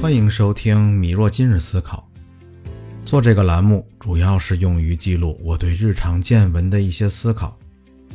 [0.00, 2.08] 欢迎收听米若今日思考。
[3.04, 7.54] 做这个栏目主要是用于记录我对日常见闻的一些思考，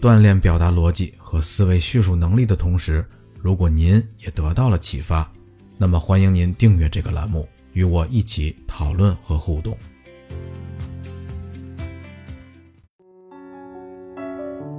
[0.00, 3.06] 锻炼表达逻辑和思维叙述能力的同时，
[3.38, 5.30] 如果您也得到了启发，
[5.76, 9.78] 那么欢迎您订阅这个栏目，与我一起讨论和互动。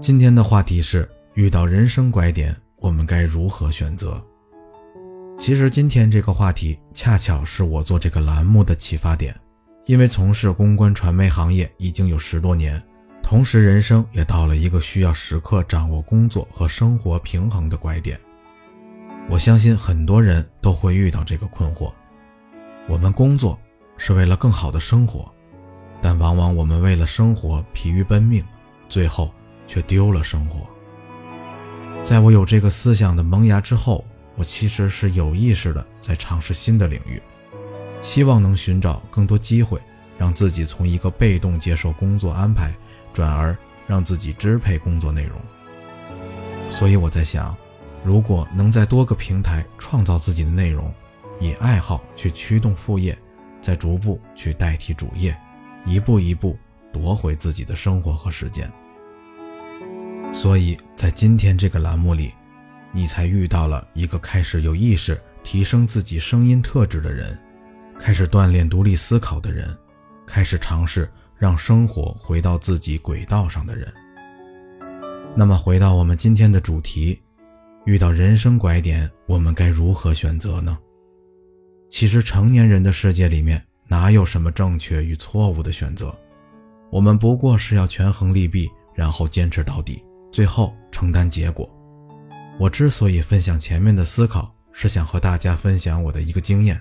[0.01, 4.21] 今天的话题是：遇到人生拐点，我们该如何选择？
[5.39, 9.33] 其实今天这个话题恰巧是我做这个栏目的启发点，
[9.85, 12.79] 因为从事公关传媒行业已经有十多年，
[13.23, 18.19] 同时人生也到了一个需要时刻掌握工作和生活平衡的拐点。
[19.29, 21.93] 我相信很多人都会遇到这个困惑：
[22.89, 23.57] 我们工作
[23.95, 25.33] 是为了更好的生活，
[26.01, 28.43] 但往往我们为了生活疲于奔命，
[28.89, 29.33] 最后
[29.69, 30.67] 却丢了生活。
[32.03, 34.03] 在我有这个思想的萌芽之后。
[34.39, 37.21] 我其实是有意识的在尝试新的领域，
[38.01, 39.81] 希望能寻找更多机会，
[40.17, 42.71] 让自己从一个被动接受工作安排，
[43.11, 45.41] 转而让自己支配工作内容。
[46.69, 47.53] 所以我在想，
[48.01, 50.89] 如果能在多个平台创造自己的内容，
[51.41, 53.17] 以爱好去驱动副业，
[53.61, 55.37] 再逐步去代替主业，
[55.85, 56.57] 一步一步
[56.93, 58.71] 夺回自己的生活和时间。
[60.31, 62.31] 所以在今天这个栏目里。
[62.91, 67.37] 你才遇到了一个开始有意识提升自己声音特质的人，
[67.99, 69.77] 开始锻炼独立思考的人，
[70.25, 73.91] 开始尝试让生活回到自己轨道上的人。
[75.35, 77.21] 那么，回到我们今天的主题，
[77.85, 80.77] 遇到人生拐点，我们该如何选择呢？
[81.89, 86.13] 其实，成年人的世界里面哪有什么正确与错误的选择？
[86.91, 91.69] 我们不过是要权衡利弊，然后坚持到底，最后承担结果。
[92.59, 96.77] 我之所以分享前面的思考，是想和大家分享我的一个经验：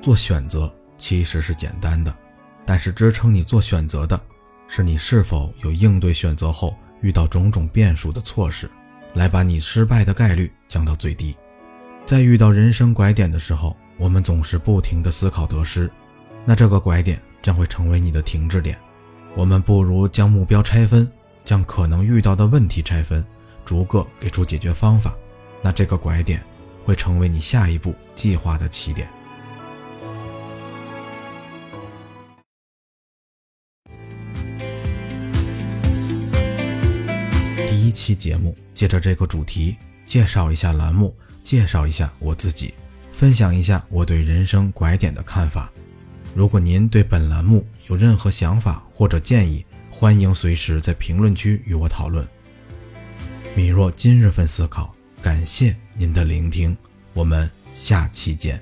[0.00, 2.16] 做选择其实是简单的，
[2.64, 4.18] 但是支撑你做选择的，
[4.68, 8.70] 是你是否有应对选择后遇到种种变数的措施，
[9.14, 11.34] 来把你失败的概率降到最低。
[12.06, 15.90] 在遇到人生拐点的时候，我们总是不停地思考得失，
[16.44, 18.78] 那这个拐点将会成为你的停滞点。
[19.34, 21.10] 我们不如将目标拆分，
[21.44, 23.26] 将可能遇到的问题拆分。
[23.64, 25.16] 逐个给出解决方法，
[25.62, 26.44] 那这个拐点
[26.84, 29.08] 会成为你下一步计划的起点。
[37.66, 42.74] 第一期节目，借着这个主题，介绍一下栏目，介绍一下我自己，
[43.10, 45.70] 分享一下我对人生拐点的看法。
[46.34, 52.28] 如果您对本栏目有任何想法或者建议，欢迎随时在评论区与我讨论。
[53.56, 54.92] 米若今日份思考，
[55.22, 56.76] 感谢您的聆听，
[57.12, 58.60] 我们下期见。